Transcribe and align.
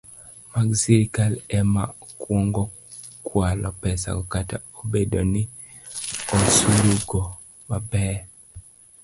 mag 0.53 0.69
sirkal 0.81 1.33
ema 1.57 1.83
kwongo 2.21 2.63
kwalo 3.25 3.69
pesago, 3.81 4.23
kata 4.33 4.57
obedo 4.81 5.19
ni 5.31 5.41
osurogi 6.35 7.21
maber 7.69 8.17